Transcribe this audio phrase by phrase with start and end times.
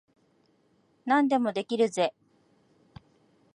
[1.05, 2.15] 何でもできるぜ。